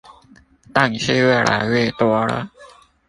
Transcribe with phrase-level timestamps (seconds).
[0.73, 2.49] 但是越來越多了